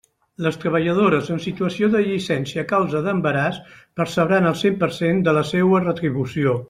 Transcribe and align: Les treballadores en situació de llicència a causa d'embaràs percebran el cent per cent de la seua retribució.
Les 0.43 0.55
treballadores 0.61 1.27
en 1.35 1.41
situació 1.43 1.89
de 1.95 2.01
llicència 2.07 2.63
a 2.63 2.69
causa 2.71 3.03
d'embaràs 3.09 3.61
percebran 4.01 4.49
el 4.53 4.59
cent 4.63 4.81
per 4.85 4.91
cent 4.97 5.23
de 5.29 5.37
la 5.41 5.45
seua 5.53 5.85
retribució. 5.85 6.57